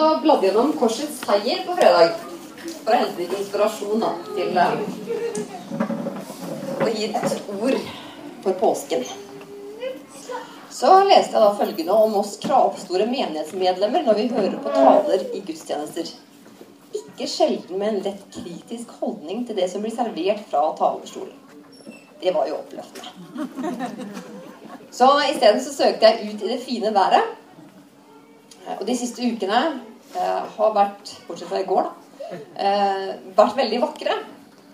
[0.00, 2.16] og bladde gjennom Korsets seier på fredag
[2.84, 4.72] for å hente litt inspirasjon da, til eh,
[6.84, 7.78] å gi et ord
[8.44, 9.04] for påsken.
[10.74, 15.42] Så leste jeg da følgende om oss kravstore menighetsmedlemmer når vi hører på taler i
[15.46, 16.10] gudstjenester.
[16.94, 21.38] Ikke sjelden med en lett kritisk holdning til det som blir servert fra talerstolen.
[22.20, 23.04] Det var jo oppløftende.
[24.94, 27.32] Så isteden så søkte jeg ut i det fine været.
[28.78, 29.60] Og de siste ukene
[30.16, 34.16] eh, har vært, bortsett fra i går, da, eh, vært veldig vakre.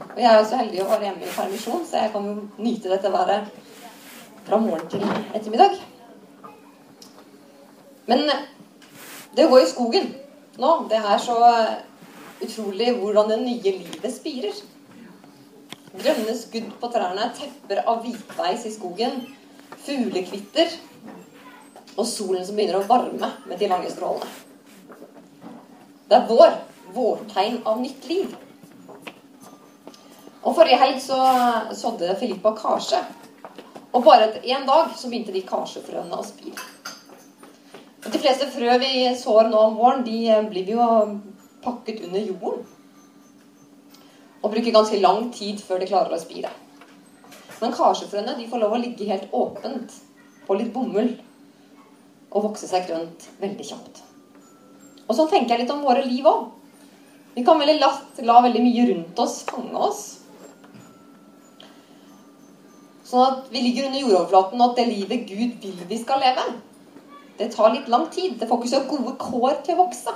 [0.07, 2.93] Og jeg er så heldig å være hjemme i permisjon, så jeg kan jo nyte
[2.93, 3.51] dette været
[4.47, 5.77] fra morgen til ettermiddag.
[8.11, 8.25] Men
[9.37, 10.09] det å gå i skogen
[10.61, 11.37] nå, det er så
[12.41, 14.63] utrolig hvordan det nye livet spirer.
[15.91, 19.21] Grønne skudd på trærne, tepper av hvitveis i skogen,
[19.85, 20.79] fuglekvitter
[21.97, 24.29] og solen som begynner å varme med de lange strålene.
[26.11, 26.57] Det er vår.
[26.91, 28.33] Vårtegn av nytt liv.
[30.41, 31.19] Og Forrige helg så
[31.77, 32.99] sådde Filippa karse.
[33.95, 36.67] Og bare etter én dag så begynte de karsefrøene å spire.
[38.11, 40.85] De fleste frø vi sår nå om våren, de blir jo
[41.63, 42.67] pakket under jorden.
[44.41, 46.51] Og bruker ganske lang tid før de klarer å spire.
[47.61, 49.95] Men karsefrøene de får lov å ligge helt åpent
[50.47, 51.13] på litt bomull
[52.31, 54.01] og vokse seg grønt veldig kjapt.
[55.09, 56.49] Og sånn tenker jeg litt om våre liv òg.
[57.35, 60.03] Vi kan veldig latt la veldig mye rundt oss fange oss.
[63.11, 66.45] Sånn at vi ligger under jordoverflaten, og at det livet Gud vil vi skal leve,
[67.41, 68.37] det tar litt lang tid.
[68.39, 70.15] Det får ikke så gode kår til å vokse.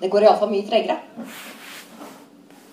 [0.00, 0.98] Det går iallfall mye tregere.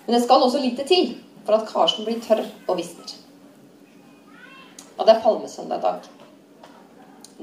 [0.04, 1.14] Men det skal også lite til
[1.46, 3.14] for at karsen blir tørr og visner.
[4.98, 6.10] Og det er palmesøndag i dag.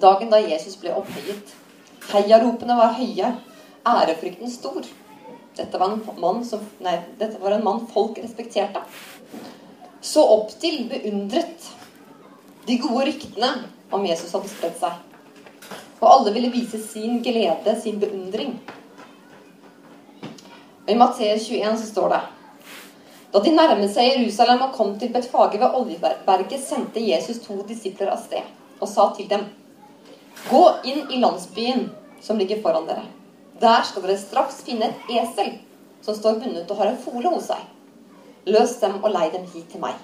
[0.01, 1.51] Dagen da Jesus ble opphøyet.
[2.11, 3.35] Heiaropene var høye,
[3.85, 4.87] ærefrykten stor.
[5.57, 5.93] Dette var,
[6.47, 8.81] som, nei, dette var en mann folk respekterte.
[10.01, 11.69] Så opp til, beundret.
[12.65, 13.51] De gode ryktene
[13.93, 14.97] om Jesus hadde spredt seg.
[16.01, 18.55] Og alle ville vise sin glede, sin beundring.
[20.81, 22.21] Og I Matteus 21 så står det
[23.31, 28.09] Da de nærmet seg Jerusalem og kom til Betfage ved Oljeberget, sendte Jesus to disipler
[28.15, 29.45] av sted og sa til dem
[30.49, 31.89] Gå inn i landsbyen
[32.21, 33.03] som ligger foran dere.
[33.61, 35.53] Der skal dere straks finne et esel
[36.01, 37.61] som står bundet og har en fole hos seg.
[38.49, 39.97] Løs dem og lei dem hit til meg.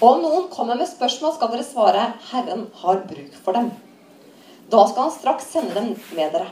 [0.00, 3.70] Og om noen kommer med spørsmål, skal dere svare 'Herren har bruk for dem'.
[4.70, 6.50] Da skal han straks sende dem med dere.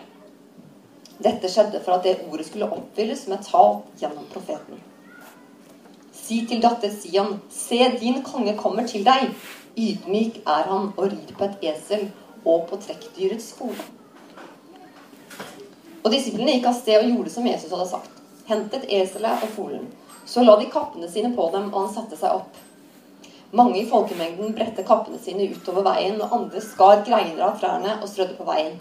[1.23, 4.81] Dette skjedde for at det ordet skulle oppfylles med talt gjennom profeten.
[6.13, 9.35] Si til datter Sian, se din konge kommer til deg.
[9.77, 12.11] Ydmyk er han og rir på et esel
[12.49, 13.85] og på trekkdyrets fole.
[16.05, 18.23] Og disiplene gikk av sted og gjorde som Jesus hadde sagt.
[18.49, 19.89] Hentet eselet og folen.
[20.29, 22.57] Så la de kappene sine på dem, og han satte seg opp.
[23.57, 28.09] Mange i folkemengden bredte kappene sine utover veien, og andre skar greiner av trærne og
[28.11, 28.77] strødde på veien.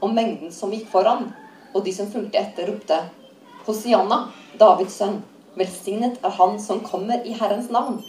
[0.00, 1.30] Og mengden som gikk foran,
[1.72, 2.98] og de som fulgte etter, ropte
[3.66, 4.26] Hosianna,
[4.60, 5.20] Davids sønn,
[5.56, 8.00] velsignet er han som kommer i Herrens navn.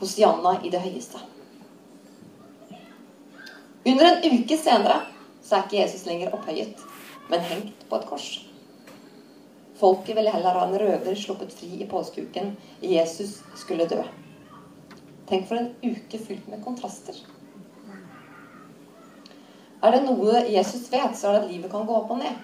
[0.00, 1.20] Hosianna i det høyeste.
[3.86, 4.98] Under en uke senere
[5.46, 6.80] så er ikke Jesus lenger opphøyet,
[7.30, 8.28] men hengt på et kors.
[9.78, 12.54] Folket ville heller ha en røver sluppet fri i påskeuken.
[12.82, 14.00] Jesus skulle dø.
[15.28, 17.18] Tenk for en uke fylt med kontraster.
[19.84, 22.40] Er det noe Jesus vet, så er det at livet kan gå opp og ned.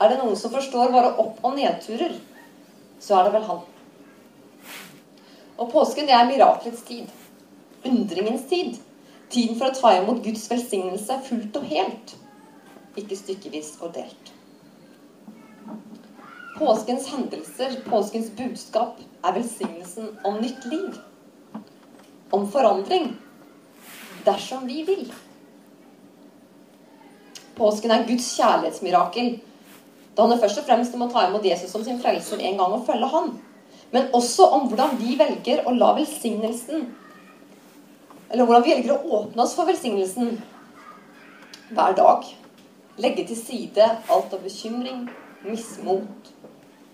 [0.00, 2.16] Er det noen som forstår våre opp- og nedturer,
[2.98, 3.60] så er det vel han.
[5.60, 7.12] Og påsken, det er mirakelets tid.
[7.86, 8.80] Undringens tid.
[9.34, 12.12] Tiden for å ta imot Guds velsignelse fullt og helt,
[12.94, 14.30] ikke stykkevis og delt.
[16.54, 21.00] Påskens hendelser, påskens budskap, er velsignelsen om nytt liv.
[22.30, 23.08] Om forandring.
[24.24, 25.08] Dersom vi vil.
[27.58, 29.34] Påsken er Guds kjærlighetsmirakel.
[30.14, 32.76] Da han først og fremst om å ta imot Jesus som sin frelser en gang
[32.76, 33.32] og følge han.
[33.90, 36.86] Men også om hvordan vi velger å la velsignelsen
[38.30, 40.38] eller hvordan vi velger å åpne oss for velsignelsen
[41.74, 42.26] hver dag.
[43.00, 45.08] Legge til side alt av bekymring,
[45.44, 46.30] mismot,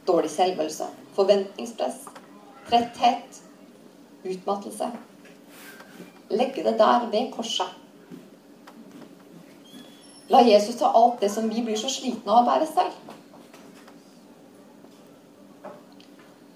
[0.08, 2.02] dårlig selvfølelse, forventningspress,
[2.68, 3.42] tretthet,
[4.24, 4.90] utmattelse.
[6.30, 7.76] Legge det der ved korset.
[10.30, 13.16] La Jesus ta alt det som vi blir så slitne av å bære selv.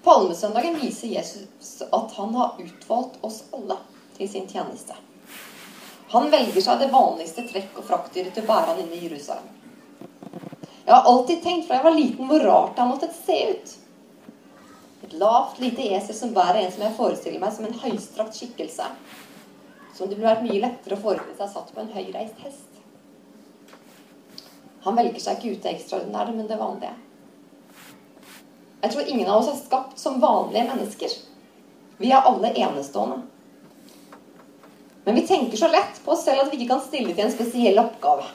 [0.05, 3.77] Palmesøndagen viser Jesus at han har utvalgt oss alle
[4.17, 4.95] til sin tjeneste.
[6.13, 9.47] Han velger seg det vanligste trekk og fraktdyret til å bære han inn i Jerusalem.
[10.85, 13.73] Jeg har alltid tenkt fra jeg var liten hvor rart han måtte se ut.
[15.05, 18.87] Et lavt, lite esel som bærer en som jeg forestiller meg som en høystrakt skikkelse.
[19.97, 22.71] Som det ville vært mye lettere å forestille seg satt på en høyreist hest.
[24.85, 26.93] Han velger seg ikke ut det ekstraordinære, men det vanlige.
[28.83, 31.15] Jeg tror ingen av oss er skapt som vanlige mennesker.
[31.97, 33.23] Vi er alle enestående.
[35.05, 37.33] Men vi tenker så lett på oss selv at vi ikke kan stille til en
[37.33, 38.25] spesiell oppgave.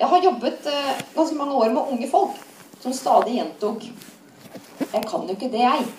[0.00, 2.38] Jeg har jobbet eh, ganske mange år med unge folk
[2.80, 3.84] som stadig gjentok
[4.90, 5.90] 'Jeg kan jo ikke det, jeg'.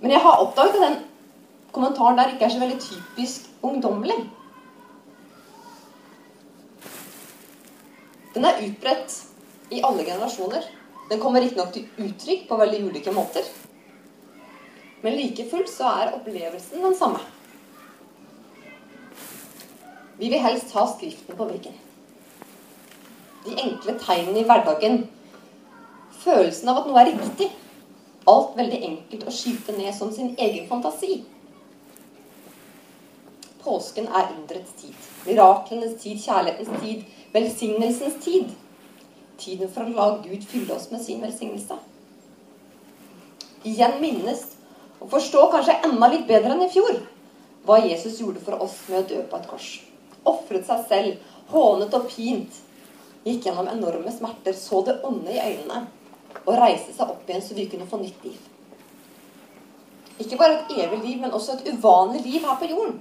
[0.00, 0.96] Men jeg har oppdaget at den
[1.72, 4.18] kommentaren der ikke er så veldig typisk ungdommelig.
[8.34, 9.24] Den er utbredt
[9.70, 10.62] i alle generasjoner.
[11.10, 13.42] Den kommer riktignok til uttrykk på veldig ulike måter.
[15.06, 17.20] Men like fullt så er opplevelsen den samme.
[20.18, 21.76] Vi vil helst ha skriften på veggen.
[23.44, 25.04] De enkle tegnene i hverdagen.
[26.24, 27.52] Følelsen av at noe er riktig.
[28.26, 31.20] Alt veldig enkelt å skyte ned som sin egen fantasi.
[33.62, 35.06] Påsken er underets tid.
[35.28, 37.06] Miraklenes tid, kjærlighetens tid,
[37.36, 38.50] velsignelsens tid.
[39.38, 41.78] Tiden for å la Gud fylle oss med sin velsignelse.
[43.62, 44.55] Igjen minnes
[45.00, 47.02] og forstå kanskje enda litt bedre enn i fjor
[47.66, 49.70] hva Jesus gjorde for oss med å dø på et kors
[50.26, 52.58] ofret seg selv, hånet og pint,
[53.26, 55.86] gikk gjennom enorme smerter, så det onde i øynene
[56.44, 58.38] og reiste seg opp igjen så vi kunne få nytt liv.
[60.22, 63.00] Ikke bare et evig liv, men også et uvanlig liv her på jorden.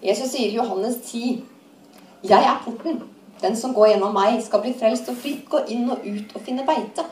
[0.00, 1.42] Jesus sier i Johannes 10.:
[2.24, 3.02] Jeg er porten.
[3.42, 6.40] Den som går gjennom meg, skal bli frelst og fritt gå inn og ut og
[6.44, 7.04] finne beite.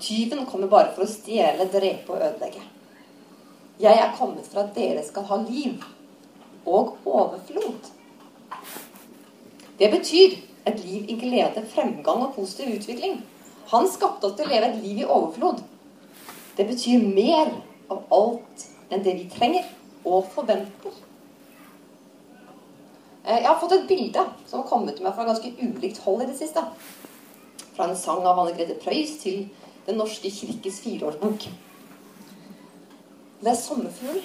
[0.00, 2.62] Tyven kommer bare for å stjele, drepe og ødelegge.
[3.78, 5.82] Jeg er kommet for at dere skal ha liv
[6.66, 7.90] og overflod.
[9.78, 13.20] Det betyr et liv i glede, fremgang og positiv utvikling.
[13.72, 15.62] Han skapte oss til å leve et liv i overflod.
[16.56, 17.52] Det betyr mer
[17.92, 19.68] av alt enn det vi trenger
[20.08, 20.96] og forventer.
[23.24, 26.24] Eh, jeg har fått et bilde som har kommet til meg fra ganske ulikt hold
[26.24, 26.64] i det siste.
[27.76, 29.46] Fra en sang av Anne Grete Preus til
[29.88, 31.48] Den norske kirkes fireårsbok.
[33.38, 34.20] Det er sommerfugl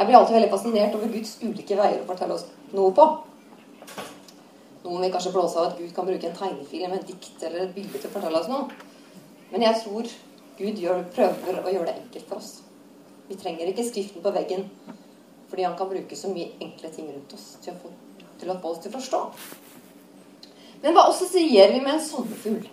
[0.00, 3.04] jeg blir alltid veldig fascinert over Guds ulike veier å fortelle oss noe på.
[4.86, 7.74] Noen vil kanskje blåse av at Gud kan bruke en tegnefilm, en dikt eller et
[7.74, 8.70] bilde til å fortelle oss noe.
[9.50, 10.08] Men jeg tror
[10.56, 12.48] Gud gjør, prøver å gjøre det enkelt for oss.
[13.28, 14.70] Vi trenger ikke Skriften på veggen
[15.50, 17.92] fordi han kan bruke så mye enkle ting rundt oss til å få,
[18.40, 19.22] til å få oss til å forstå.
[20.80, 22.70] Men hva også sier vi med en sommerfugl?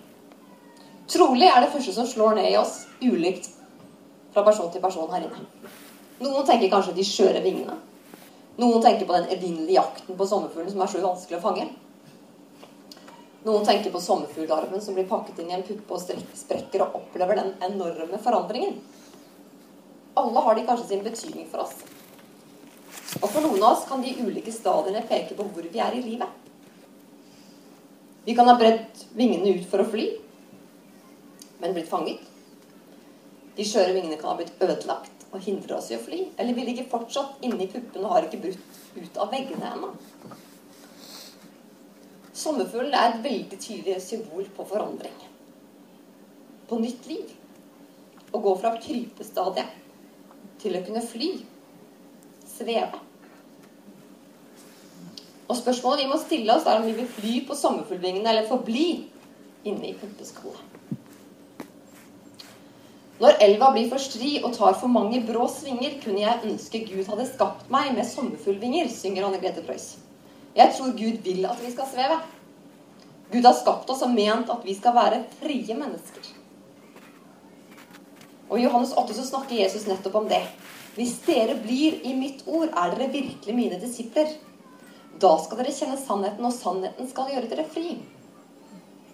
[1.08, 3.48] Trolig er det første som slår ned i oss, ulikt
[4.34, 5.46] fra person til person her inne.
[6.20, 7.78] Noen tenker kanskje de skjøre vingene.
[8.58, 11.68] Noen tenker på den evinnelige jakten på sommerfuglen som er så vanskelig å fange.
[13.48, 17.40] Noen tenker på sommerfuglarmen som blir pakket inn i en puppe og sprekker og opplever
[17.40, 18.82] den enorme forandringen.
[20.18, 21.78] Alle har de kanskje sin betydning for oss.
[23.22, 26.04] Og for noen av oss kan de ulike stadiene peke på hvor vi er i
[26.04, 26.28] livet.
[28.28, 30.10] Vi kan ha bredt vingene ut for å fly,
[31.60, 32.22] men blitt fanget.
[33.58, 36.20] De skjøre vingene kan ha blitt ødelagt og hindre oss i å fly?
[36.38, 39.90] Eller vi ligger fortsatt inni puppen og har ikke brutt ut av veggene ennå?
[42.38, 45.18] Sommerfuglen er et veldig tydelig symbol på forandring.
[46.70, 47.34] På nytt liv.
[48.30, 49.74] Å gå fra krypestadiet
[50.62, 51.32] til å kunne fly.
[52.46, 53.02] Sveve.
[55.48, 58.90] Og spørsmålet vi må stille oss, er om vi vil fly på sommerfuglvingene eller forbli
[59.68, 60.77] inne i puppeskallet.
[63.18, 67.08] Når elva blir for stri og tar for mange brå svinger, kunne jeg ønske Gud
[67.10, 69.96] hadde skapt meg med sommerfuglvinger, synger Anne Grete Preus.
[70.58, 72.20] Jeg tror Gud vil at vi skal sveve.
[73.32, 76.30] Gud har skapt oss og ment at vi skal være frie mennesker.
[78.48, 80.44] Og I Johannes 8 så snakker Jesus nettopp om det.
[80.96, 84.30] Hvis dere blir i mitt ord, er dere virkelig mine disipler.
[85.20, 87.98] Da skal dere kjenne sannheten, og sannheten skal gjøre dere fri.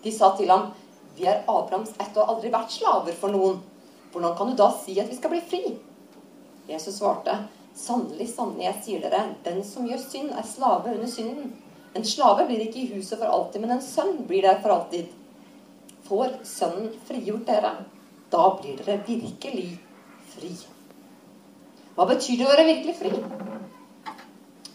[0.03, 0.73] De sa til ham,
[1.15, 3.61] vi er Abrahams ett og har aldri vært slaver for noen.
[4.13, 5.61] Hvordan kan du da si at vi skal bli fri?
[6.69, 7.33] Jesus svarte,
[7.75, 11.49] sannelig, sannelig, jeg sier dere, den som gjør synd, er slave under synden.
[11.97, 15.09] En slave blir ikke i huset for alltid, men en sønn blir der for alltid.
[16.05, 17.73] Får Sønnen frigjort dere,
[18.29, 19.67] da blir dere virkelig
[20.35, 20.53] fri.
[21.95, 23.13] Hva betyr det å være virkelig fri?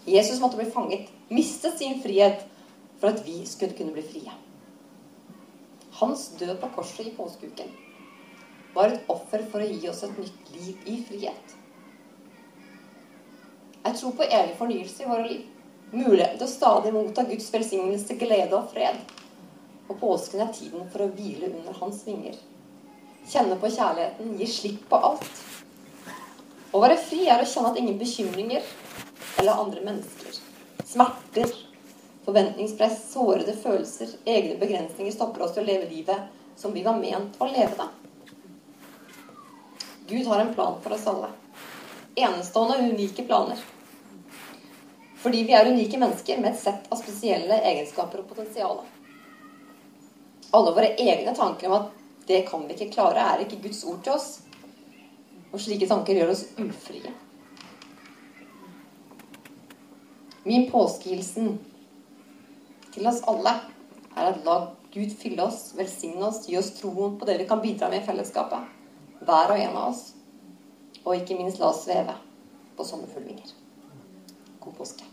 [0.08, 2.46] Jesus måtte bli fanget, mistet sin frihet
[2.98, 4.38] for at vi skulle kunne bli frie.
[6.00, 7.70] Hans død på korset i påskeuken
[8.74, 11.54] var et offer for å gi oss et nytt liv i frihet.
[13.84, 15.46] Jeg tror på evig fornyelse i våre liv.
[15.88, 18.98] Muligheten til å stadig motta Guds velsignelse, glede og fred.
[19.88, 22.36] Og påsken er tiden for å hvile under hans vinger.
[23.28, 25.40] Kjenne på kjærligheten, gi slipp på alt.
[26.68, 28.66] Å være fri er å kjenne at ingen bekymringer
[29.38, 30.36] eller andre mennesker,
[30.84, 31.54] smerter,
[32.26, 36.28] forventningspress, sårede følelser, egne begrensninger stopper oss til å leve livet
[36.60, 37.88] som vi var ment å leve det.
[40.08, 41.28] Gud har en plan for oss alle.
[42.14, 43.58] Enestående og unike planer.
[45.18, 48.80] Fordi vi er unike mennesker med et sett av spesielle egenskaper og potensial.
[50.56, 51.90] Alle våre egne tanker om at
[52.28, 54.28] det kan vi ikke klare, er ikke Guds ord til oss.
[55.52, 57.12] Og slike tanker gjør oss ufrie.
[60.48, 61.58] Min påskehilsen
[62.94, 63.58] til oss alle
[64.16, 64.56] er at la
[64.94, 68.06] Gud fylle oss, velsigne oss, gi oss troen på det vi kan bidra med i
[68.08, 68.77] fellesskapet.
[69.24, 70.02] Hver og en av oss.
[71.04, 72.14] Og ikke minst la oss sveve
[72.76, 73.54] på sommerfuglvinger.
[74.60, 75.07] God påske.